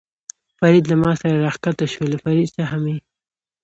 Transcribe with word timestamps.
فرید 0.59 0.85
له 0.91 0.95
ما 1.03 1.11
سره 1.21 1.35
را 1.45 1.51
کښته 1.63 1.85
شو، 1.93 2.03
له 2.11 2.17
فرید 2.23 2.49
څخه 2.57 2.75
مې. 2.83 2.95